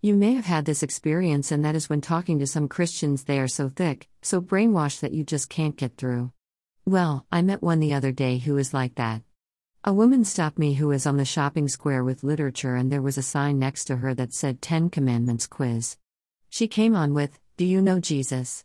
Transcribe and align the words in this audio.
You 0.00 0.14
may 0.14 0.34
have 0.34 0.44
had 0.44 0.64
this 0.64 0.84
experience, 0.84 1.50
and 1.50 1.64
that 1.64 1.74
is 1.74 1.90
when 1.90 2.00
talking 2.00 2.38
to 2.38 2.46
some 2.46 2.68
Christians, 2.68 3.24
they 3.24 3.40
are 3.40 3.48
so 3.48 3.68
thick, 3.68 4.08
so 4.22 4.40
brainwashed 4.40 5.00
that 5.00 5.12
you 5.12 5.24
just 5.24 5.48
can't 5.48 5.76
get 5.76 5.96
through. 5.96 6.30
Well, 6.86 7.26
I 7.32 7.42
met 7.42 7.64
one 7.64 7.80
the 7.80 7.94
other 7.94 8.12
day 8.12 8.38
who 8.38 8.56
is 8.58 8.72
like 8.72 8.94
that. 8.94 9.22
A 9.82 9.92
woman 9.92 10.24
stopped 10.24 10.56
me 10.56 10.74
who 10.74 10.86
was 10.86 11.04
on 11.04 11.16
the 11.16 11.24
shopping 11.24 11.66
square 11.66 12.04
with 12.04 12.22
literature, 12.22 12.76
and 12.76 12.92
there 12.92 13.02
was 13.02 13.18
a 13.18 13.22
sign 13.22 13.58
next 13.58 13.86
to 13.86 13.96
her 13.96 14.14
that 14.14 14.32
said 14.32 14.62
Ten 14.62 14.88
Commandments 14.88 15.48
quiz. 15.48 15.96
She 16.48 16.68
came 16.68 16.94
on 16.94 17.12
with, 17.12 17.40
Do 17.56 17.64
you 17.64 17.82
know 17.82 17.98
Jesus? 17.98 18.64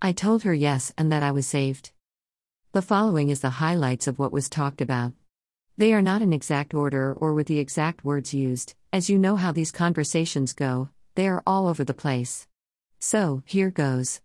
I 0.00 0.10
told 0.10 0.42
her 0.42 0.52
yes 0.52 0.92
and 0.98 1.12
that 1.12 1.22
I 1.22 1.30
was 1.30 1.46
saved. 1.46 1.92
The 2.72 2.82
following 2.82 3.30
is 3.30 3.38
the 3.38 3.50
highlights 3.50 4.08
of 4.08 4.18
what 4.18 4.32
was 4.32 4.48
talked 4.48 4.80
about. 4.80 5.12
They 5.78 5.94
are 5.94 6.02
not 6.02 6.20
in 6.20 6.34
exact 6.34 6.74
order 6.74 7.14
or 7.14 7.32
with 7.32 7.46
the 7.46 7.58
exact 7.58 8.04
words 8.04 8.34
used, 8.34 8.74
as 8.92 9.08
you 9.08 9.18
know 9.18 9.36
how 9.36 9.52
these 9.52 9.72
conversations 9.72 10.52
go, 10.52 10.90
they 11.14 11.26
are 11.26 11.42
all 11.46 11.66
over 11.66 11.82
the 11.82 11.94
place. 11.94 12.46
So, 12.98 13.42
here 13.46 13.70
goes. 13.70 14.20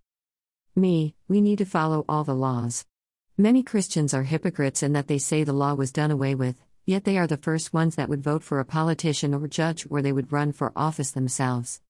Me, 0.75 1.15
we 1.29 1.39
need 1.39 1.59
to 1.59 1.65
follow 1.65 2.03
all 2.09 2.25
the 2.25 2.35
laws. 2.35 2.85
Many 3.37 3.63
Christians 3.63 4.13
are 4.13 4.23
hypocrites 4.23 4.83
in 4.83 4.91
that 4.91 5.07
they 5.07 5.17
say 5.17 5.43
the 5.43 5.53
law 5.53 5.73
was 5.73 5.93
done 5.93 6.11
away 6.11 6.35
with, 6.35 6.61
yet 6.85 7.05
they 7.05 7.17
are 7.17 7.27
the 7.27 7.37
first 7.37 7.73
ones 7.73 7.95
that 7.95 8.09
would 8.09 8.23
vote 8.23 8.43
for 8.43 8.59
a 8.59 8.65
politician 8.65 9.33
or 9.33 9.47
judge 9.47 9.87
or 9.89 10.01
they 10.01 10.11
would 10.11 10.33
run 10.33 10.51
for 10.51 10.73
office 10.75 11.11
themselves. 11.11 11.81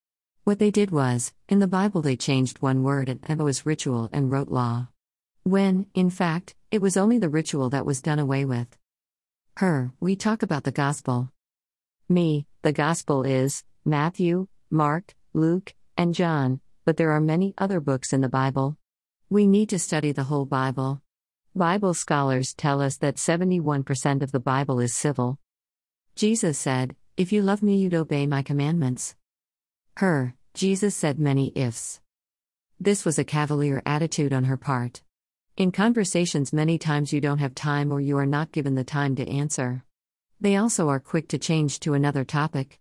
What 0.43 0.59
they 0.59 0.69
did 0.69 0.91
was, 0.91 1.33
in 1.49 1.57
the 1.59 1.67
Bible, 1.67 2.03
they 2.03 2.15
changed 2.15 2.61
one 2.61 2.83
word 2.83 3.09
and 3.09 3.41
it 3.41 3.43
was 3.43 3.65
ritual 3.65 4.07
and 4.13 4.31
wrote 4.31 4.49
law. 4.49 4.89
When, 5.43 5.87
in 5.95 6.11
fact, 6.11 6.53
it 6.69 6.81
was 6.81 6.95
only 6.95 7.17
the 7.17 7.27
ritual 7.27 7.71
that 7.71 7.87
was 7.87 8.01
done 8.01 8.19
away 8.19 8.45
with. 8.45 8.77
Her, 9.57 9.91
we 9.99 10.15
talk 10.15 10.43
about 10.43 10.65
the 10.65 10.71
gospel. 10.71 11.31
Me, 12.07 12.45
the 12.61 12.71
gospel 12.71 13.23
is 13.23 13.63
Matthew, 13.83 14.45
Mark, 14.69 15.15
Luke, 15.33 15.73
and 15.97 16.13
John, 16.13 16.59
but 16.85 16.97
there 16.97 17.09
are 17.09 17.19
many 17.19 17.55
other 17.57 17.79
books 17.79 18.13
in 18.13 18.21
the 18.21 18.29
Bible. 18.29 18.77
We 19.31 19.47
need 19.47 19.69
to 19.69 19.79
study 19.79 20.11
the 20.11 20.25
whole 20.25 20.45
Bible. 20.45 21.01
Bible 21.55 21.95
scholars 21.95 22.53
tell 22.53 22.83
us 22.83 22.97
that 22.97 23.15
71% 23.15 24.21
of 24.21 24.31
the 24.31 24.39
Bible 24.39 24.79
is 24.79 24.93
civil. 24.93 25.39
Jesus 26.15 26.59
said, 26.59 26.95
If 27.17 27.31
you 27.31 27.41
love 27.41 27.63
me, 27.63 27.77
you'd 27.77 27.95
obey 27.95 28.27
my 28.27 28.43
commandments. 28.43 29.15
Her, 29.95 30.35
Jesus 30.53 30.95
said 30.95 31.17
many 31.17 31.51
ifs. 31.55 31.99
This 32.79 33.03
was 33.03 33.17
a 33.17 33.23
cavalier 33.23 33.81
attitude 33.87 34.33
on 34.33 34.43
her 34.43 34.57
part. 34.57 35.01
In 35.57 35.71
conversations, 35.71 36.53
many 36.53 36.77
times 36.77 37.11
you 37.11 37.19
don't 37.19 37.39
have 37.39 37.55
time 37.55 37.91
or 37.91 37.99
you 37.99 38.15
are 38.19 38.27
not 38.27 38.51
given 38.51 38.75
the 38.75 38.83
time 38.83 39.15
to 39.15 39.27
answer. 39.27 39.83
They 40.39 40.55
also 40.55 40.87
are 40.89 40.99
quick 40.99 41.27
to 41.29 41.39
change 41.39 41.79
to 41.79 41.95
another 41.95 42.23
topic. 42.23 42.79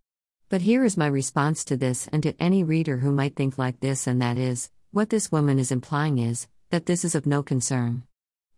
But 0.50 0.60
here 0.60 0.84
is 0.84 0.94
my 0.94 1.06
response 1.06 1.64
to 1.64 1.78
this 1.78 2.06
and 2.12 2.22
to 2.22 2.34
any 2.38 2.64
reader 2.64 2.98
who 2.98 3.12
might 3.12 3.34
think 3.34 3.56
like 3.56 3.80
this, 3.80 4.06
and 4.06 4.20
that 4.20 4.36
is 4.36 4.69
what 4.92 5.08
this 5.08 5.32
woman 5.32 5.58
is 5.58 5.72
implying 5.72 6.19
is 6.19 6.48
that 6.69 6.84
this 6.84 7.02
is 7.02 7.14
of 7.14 7.24
no 7.24 7.42
concern. 7.42 8.02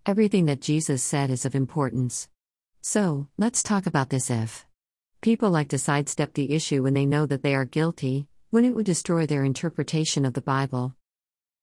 Everything 0.04 0.46
that 0.46 0.60
Jesus 0.60 1.00
said 1.00 1.30
is 1.30 1.44
of 1.44 1.54
importance. 1.54 2.28
So, 2.80 3.28
let's 3.38 3.62
talk 3.62 3.86
about 3.86 4.10
this 4.10 4.30
if. 4.30 4.66
People 5.20 5.50
like 5.50 5.68
to 5.68 5.78
sidestep 5.78 6.34
the 6.34 6.52
issue 6.56 6.82
when 6.82 6.94
they 6.94 7.06
know 7.06 7.24
that 7.26 7.44
they 7.44 7.54
are 7.54 7.64
guilty, 7.64 8.26
when 8.50 8.64
it 8.64 8.74
would 8.74 8.86
destroy 8.86 9.26
their 9.26 9.44
interpretation 9.44 10.24
of 10.24 10.34
the 10.34 10.40
Bible. 10.40 10.96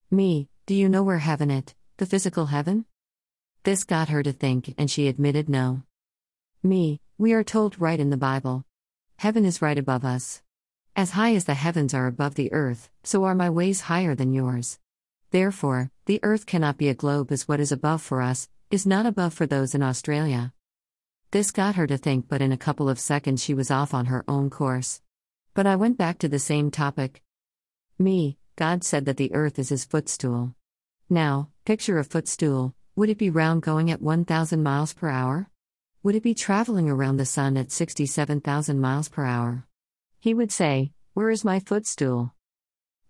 Me, 0.09 0.48
do 0.66 0.73
you 0.73 0.88
know 0.88 1.03
where 1.03 1.17
heaven 1.17 1.52
it, 1.52 1.76
the 1.98 2.06
physical 2.06 2.48
heaven? 2.48 2.86
This 3.64 3.84
got 3.86 4.10
her 4.10 4.22
to 4.22 4.34
think, 4.34 4.74
and 4.78 4.92
she 4.92 5.08
admitted 5.08 5.48
no. 5.48 5.84
Me, 6.62 7.00
we 7.18 7.32
are 7.32 7.44
told 7.44 7.80
right 7.80 8.00
in 8.00 8.10
the 8.10 8.18
Bible. 8.18 8.66
Heaven 9.18 9.46
is 9.46 9.62
right 9.62 9.78
above 9.78 10.04
us. 10.04 10.42
As 10.96 11.12
high 11.12 11.34
as 11.36 11.46
the 11.46 11.54
heavens 11.54 11.94
are 11.94 12.08
above 12.08 12.36
the 12.36 12.52
earth, 12.52 12.90
so 13.04 13.23
are 13.23 13.36
my 13.36 13.50
ways 13.50 13.82
higher 13.82 14.14
than 14.14 14.34
yours. 14.34 14.78
Therefore, 15.32 15.90
the 16.06 16.20
earth 16.22 16.46
cannot 16.46 16.78
be 16.78 16.90
a 16.90 16.94
globe 16.94 17.32
as 17.32 17.48
what 17.48 17.62
is 17.62 17.72
above 17.72 18.02
for 18.02 18.22
us, 18.22 18.50
is 18.70 18.86
not 18.86 19.06
above 19.06 19.34
for 19.34 19.46
those 19.46 19.73
in 19.73 19.82
Australia. 19.82 20.54
This 21.32 21.52
got 21.52 21.76
her 21.76 21.88
to 21.88 21.98
think, 21.98 22.28
but 22.28 22.42
in 22.42 22.52
a 22.52 22.58
couple 22.58 22.89
of 22.89 23.00
seconds 23.00 23.44
she 23.44 23.54
was 23.54 23.72
off 23.72 23.94
on 23.94 24.08
her 24.08 24.26
own 24.28 24.50
course. 24.50 25.02
But 25.54 25.66
I 25.66 25.78
went 25.78 25.98
back 25.98 26.20
to 26.20 26.28
the 26.28 26.39
same 26.39 26.72
topic. 26.72 27.22
Me, 27.98 28.38
God 28.58 28.84
said 28.84 29.05
that 29.05 29.17
the 29.17 29.34
earth 29.34 29.60
is 29.60 29.70
his 29.70 29.86
footstool. 29.86 30.55
Now, 31.10 31.49
picture 31.66 31.99
a 31.99 32.04
footstool, 32.04 32.73
would 32.95 33.10
it 33.10 33.20
be 33.20 33.30
round 33.30 33.61
going 33.61 33.92
at 33.92 34.02
1,000 34.02 34.64
miles 34.64 34.92
per 34.93 35.08
hour? 35.08 35.52
Would 36.02 36.16
it 36.16 36.23
be 36.23 36.33
traveling 36.33 36.89
around 36.89 37.17
the 37.17 37.27
sun 37.27 37.58
at 37.58 37.71
67,000 37.71 38.80
miles 38.82 39.08
per 39.08 39.23
hour? 39.23 39.67
He 40.20 40.33
would 40.33 40.52
say, 40.52 40.93
Where 41.14 41.30
is 41.30 41.45
my 41.45 41.60
footstool? 41.60 42.33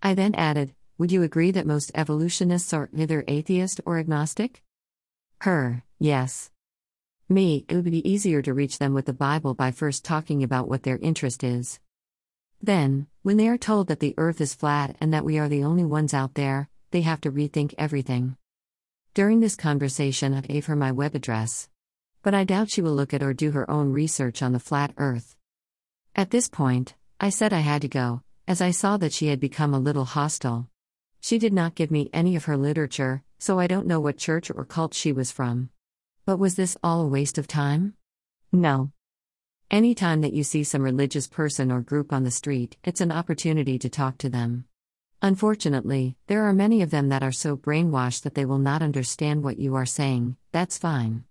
I 0.03 0.13
then 0.13 0.35
added, 0.35 0.75
would 0.97 1.13
you 1.13 1.23
agree 1.23 1.51
that 1.51 1.65
most 1.65 1.91
evolutionists 1.95 2.73
are 2.73 2.89
either 2.93 3.23
atheist 3.29 3.79
or 3.85 3.97
agnostic? 3.97 4.61
Her, 5.39 5.83
yes. 5.97 6.51
Me, 7.29 7.65
it 7.69 7.75
would 7.75 7.85
be 7.85 8.09
easier 8.09 8.41
to 8.41 8.53
reach 8.53 8.77
them 8.77 8.93
with 8.93 9.05
the 9.05 9.13
Bible 9.13 9.53
by 9.53 9.71
first 9.71 10.03
talking 10.03 10.43
about 10.43 10.67
what 10.67 10.83
their 10.83 10.97
interest 10.97 11.45
is. 11.45 11.79
Then, 12.61 13.07
when 13.23 13.37
they 13.37 13.47
are 13.47 13.57
told 13.57 13.87
that 13.87 14.01
the 14.01 14.15
earth 14.17 14.41
is 14.41 14.53
flat 14.53 14.97
and 14.99 15.13
that 15.13 15.23
we 15.23 15.39
are 15.39 15.47
the 15.47 15.63
only 15.63 15.85
ones 15.85 16.13
out 16.13 16.33
there, 16.33 16.69
they 16.91 17.01
have 17.01 17.21
to 17.21 17.31
rethink 17.31 17.73
everything. 17.77 18.37
During 19.13 19.39
this 19.39 19.55
conversation, 19.55 20.33
I 20.33 20.41
gave 20.41 20.65
her 20.65 20.75
my 20.75 20.91
web 20.91 21.15
address. 21.15 21.69
But 22.21 22.33
I 22.33 22.43
doubt 22.43 22.69
she 22.69 22.81
will 22.81 22.93
look 22.93 23.13
at 23.13 23.23
or 23.23 23.33
do 23.33 23.51
her 23.51 23.69
own 23.69 23.93
research 23.93 24.41
on 24.41 24.51
the 24.51 24.59
flat 24.59 24.93
earth. 24.97 25.35
At 26.15 26.31
this 26.31 26.49
point, 26.49 26.95
I 27.19 27.29
said 27.29 27.53
I 27.53 27.59
had 27.59 27.81
to 27.83 27.87
go, 27.87 28.23
as 28.47 28.61
I 28.61 28.71
saw 28.71 28.97
that 28.97 29.13
she 29.13 29.27
had 29.27 29.39
become 29.39 29.73
a 29.73 29.79
little 29.79 30.05
hostile. 30.05 30.69
She 31.21 31.39
did 31.39 31.53
not 31.53 31.75
give 31.75 31.91
me 31.91 32.09
any 32.13 32.35
of 32.35 32.45
her 32.45 32.57
literature, 32.57 33.23
so 33.39 33.59
I 33.59 33.67
don't 33.67 33.87
know 33.87 33.99
what 33.99 34.17
church 34.17 34.51
or 34.51 34.65
cult 34.65 34.93
she 34.93 35.11
was 35.11 35.31
from. 35.31 35.69
But 36.25 36.37
was 36.37 36.55
this 36.55 36.77
all 36.83 37.01
a 37.01 37.07
waste 37.07 37.37
of 37.37 37.47
time? 37.47 37.93
No. 38.51 38.91
Any 39.71 39.95
time 39.95 40.21
that 40.21 40.33
you 40.33 40.43
see 40.43 40.63
some 40.63 40.81
religious 40.81 41.27
person 41.27 41.71
or 41.71 41.81
group 41.81 42.13
on 42.13 42.23
the 42.23 42.31
street, 42.31 42.77
it's 42.83 43.01
an 43.01 43.11
opportunity 43.11 43.79
to 43.79 43.89
talk 43.89 44.17
to 44.19 44.29
them. 44.29 44.65
Unfortunately, 45.21 46.15
there 46.27 46.43
are 46.43 46.53
many 46.53 46.81
of 46.81 46.91
them 46.91 47.09
that 47.09 47.23
are 47.23 47.31
so 47.31 47.57
brainwashed 47.57 48.23
that 48.23 48.35
they 48.35 48.45
will 48.45 48.59
not 48.59 48.81
understand 48.81 49.43
what 49.43 49.57
you 49.57 49.75
are 49.75 49.85
saying, 49.85 50.37
that's 50.51 50.77
fine. 50.77 51.23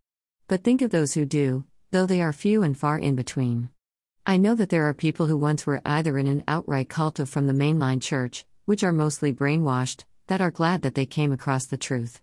But 0.49 0.65
think 0.65 0.83
of 0.83 0.91
those 0.91 1.15
who 1.15 1.25
do, 1.25 1.65
though 1.91 2.07
they 2.07 2.21
are 2.21 2.33
few 2.33 2.63
and 2.63 2.77
far 2.77 2.99
in 2.99 3.15
between. 3.15 3.71
I 4.27 4.37
know 4.37 4.55
that 4.55 4.71
there 4.71 4.89
are 4.89 4.95
people 4.95 5.27
who 5.27 5.37
once 5.37 5.67
were 5.67 5.83
either 5.85 6.19
in 6.19 6.27
an 6.27 6.45
outright 6.49 6.89
cult 6.89 7.19
of 7.19 7.29
from 7.29 7.47
the 7.47 7.53
mainline 7.53 8.01
church, 8.01 8.47
which 8.65 8.83
are 8.83 8.93
mostly 8.93 9.33
brainwashed, 9.33 10.05
that 10.27 10.41
are 10.41 10.51
glad 10.51 10.83
that 10.83 10.95
they 10.95 11.07
came 11.07 11.31
across 11.31 11.67
the 11.67 11.77
truth. 11.77 12.21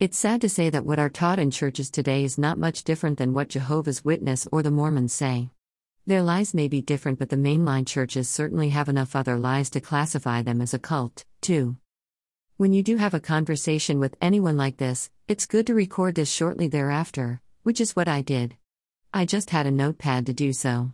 It's 0.00 0.18
sad 0.18 0.40
to 0.40 0.48
say 0.48 0.68
that 0.68 0.84
what 0.84 0.98
are 0.98 1.08
taught 1.08 1.38
in 1.38 1.52
churches 1.52 1.90
today 1.90 2.24
is 2.24 2.36
not 2.36 2.58
much 2.58 2.82
different 2.82 3.18
than 3.18 3.34
what 3.34 3.48
Jehovah's 3.48 4.04
Witness 4.04 4.48
or 4.50 4.62
the 4.62 4.72
Mormons 4.72 5.12
say. 5.12 5.50
Their 6.04 6.22
lies 6.22 6.52
may 6.52 6.66
be 6.66 6.82
different, 6.82 7.20
but 7.20 7.28
the 7.28 7.36
mainline 7.36 7.86
churches 7.86 8.28
certainly 8.28 8.70
have 8.70 8.88
enough 8.88 9.14
other 9.14 9.38
lies 9.38 9.70
to 9.70 9.80
classify 9.80 10.42
them 10.42 10.60
as 10.60 10.74
a 10.74 10.78
cult, 10.80 11.24
too. 11.40 11.76
When 12.56 12.72
you 12.72 12.82
do 12.82 12.96
have 12.96 13.14
a 13.14 13.20
conversation 13.20 14.00
with 14.00 14.16
anyone 14.20 14.56
like 14.56 14.78
this, 14.78 15.10
it's 15.28 15.46
good 15.46 15.64
to 15.68 15.74
record 15.74 16.16
this 16.16 16.28
shortly 16.28 16.66
thereafter, 16.66 17.40
which 17.62 17.80
is 17.80 17.94
what 17.94 18.08
I 18.08 18.20
did. 18.20 18.56
I 19.14 19.26
just 19.26 19.50
had 19.50 19.64
a 19.64 19.70
notepad 19.70 20.26
to 20.26 20.32
do 20.32 20.52
so. 20.52 20.92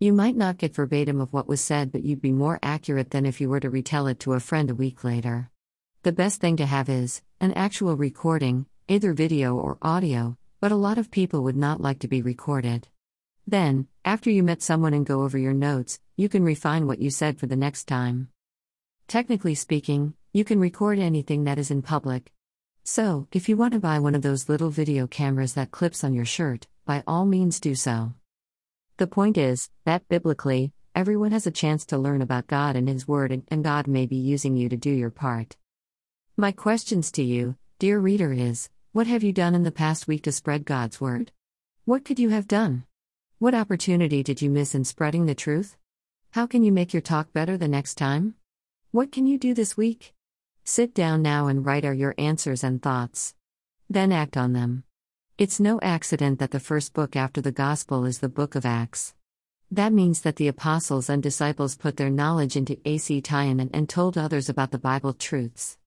You 0.00 0.12
might 0.12 0.36
not 0.36 0.58
get 0.58 0.74
verbatim 0.74 1.20
of 1.20 1.32
what 1.32 1.46
was 1.46 1.60
said, 1.60 1.92
but 1.92 2.02
you'd 2.02 2.20
be 2.20 2.32
more 2.32 2.58
accurate 2.60 3.12
than 3.12 3.26
if 3.26 3.40
you 3.40 3.48
were 3.48 3.60
to 3.60 3.70
retell 3.70 4.08
it 4.08 4.18
to 4.20 4.32
a 4.32 4.40
friend 4.40 4.68
a 4.68 4.74
week 4.74 5.04
later. 5.04 5.48
The 6.02 6.12
best 6.12 6.40
thing 6.40 6.56
to 6.56 6.66
have 6.66 6.88
is 6.88 7.22
an 7.40 7.52
actual 7.52 7.96
recording, 7.96 8.66
either 8.88 9.12
video 9.12 9.54
or 9.54 9.78
audio, 9.80 10.36
but 10.58 10.72
a 10.72 10.76
lot 10.76 10.98
of 10.98 11.12
people 11.12 11.44
would 11.44 11.56
not 11.56 11.80
like 11.80 12.00
to 12.00 12.08
be 12.08 12.20
recorded. 12.20 12.88
Then, 13.46 13.88
after 14.04 14.30
you 14.30 14.42
met 14.42 14.62
someone 14.62 14.94
and 14.94 15.06
go 15.06 15.22
over 15.22 15.38
your 15.38 15.52
notes, 15.54 15.98
you 16.16 16.28
can 16.28 16.44
refine 16.44 16.86
what 16.86 17.00
you 17.00 17.10
said 17.10 17.38
for 17.38 17.46
the 17.46 17.56
next 17.56 17.84
time. 17.84 18.28
Technically 19.08 19.54
speaking, 19.54 20.14
you 20.32 20.44
can 20.44 20.60
record 20.60 20.98
anything 20.98 21.44
that 21.44 21.58
is 21.58 21.70
in 21.70 21.82
public. 21.82 22.32
So, 22.84 23.26
if 23.32 23.48
you 23.48 23.56
want 23.56 23.74
to 23.74 23.80
buy 23.80 23.98
one 23.98 24.14
of 24.14 24.22
those 24.22 24.48
little 24.48 24.70
video 24.70 25.06
cameras 25.06 25.54
that 25.54 25.70
clips 25.70 26.04
on 26.04 26.14
your 26.14 26.24
shirt, 26.24 26.66
by 26.86 27.02
all 27.06 27.26
means 27.26 27.60
do 27.60 27.74
so. 27.74 28.14
The 28.96 29.06
point 29.06 29.38
is 29.38 29.70
that 29.84 30.08
biblically, 30.08 30.72
everyone 30.94 31.32
has 31.32 31.46
a 31.46 31.50
chance 31.50 31.86
to 31.86 31.98
learn 31.98 32.22
about 32.22 32.46
God 32.46 32.76
and 32.76 32.88
His 32.88 33.08
Word, 33.08 33.42
and 33.48 33.64
God 33.64 33.86
may 33.86 34.06
be 34.06 34.16
using 34.16 34.56
you 34.56 34.68
to 34.68 34.76
do 34.76 34.90
your 34.90 35.10
part. 35.10 35.56
My 36.36 36.52
questions 36.52 37.10
to 37.12 37.22
you, 37.22 37.56
dear 37.78 37.98
reader, 37.98 38.32
is 38.32 38.70
What 38.92 39.06
have 39.06 39.22
you 39.22 39.32
done 39.32 39.54
in 39.54 39.62
the 39.62 39.70
past 39.70 40.08
week 40.08 40.22
to 40.24 40.32
spread 40.32 40.64
God's 40.64 41.00
Word? 41.00 41.32
What 41.84 42.04
could 42.04 42.18
you 42.18 42.30
have 42.30 42.48
done? 42.48 42.84
What 43.40 43.54
opportunity 43.54 44.22
did 44.22 44.42
you 44.42 44.50
miss 44.50 44.74
in 44.74 44.84
spreading 44.84 45.24
the 45.24 45.34
truth? 45.34 45.78
How 46.32 46.46
can 46.46 46.62
you 46.62 46.72
make 46.72 46.92
your 46.92 47.00
talk 47.00 47.32
better 47.32 47.56
the 47.56 47.68
next 47.68 47.94
time? 47.94 48.34
What 48.90 49.10
can 49.10 49.26
you 49.26 49.38
do 49.38 49.54
this 49.54 49.78
week? 49.78 50.12
Sit 50.62 50.92
down 50.92 51.22
now 51.22 51.46
and 51.46 51.64
write 51.64 51.86
out 51.86 51.96
your 51.96 52.14
answers 52.18 52.62
and 52.62 52.82
thoughts. 52.82 53.34
Then 53.88 54.12
act 54.12 54.36
on 54.36 54.52
them. 54.52 54.84
It's 55.38 55.58
no 55.58 55.80
accident 55.80 56.38
that 56.38 56.50
the 56.50 56.60
first 56.60 56.92
book 56.92 57.16
after 57.16 57.40
the 57.40 57.50
Gospel 57.50 58.04
is 58.04 58.18
the 58.18 58.28
book 58.28 58.56
of 58.56 58.66
Acts. 58.66 59.14
That 59.70 59.94
means 59.94 60.20
that 60.20 60.36
the 60.36 60.48
apostles 60.48 61.08
and 61.08 61.22
disciples 61.22 61.78
put 61.78 61.96
their 61.96 62.10
knowledge 62.10 62.56
into 62.56 62.78
AC 62.84 63.22
Tiananmen 63.22 63.70
and 63.72 63.88
told 63.88 64.18
others 64.18 64.50
about 64.50 64.70
the 64.70 64.78
Bible 64.78 65.14
truths. 65.14 65.78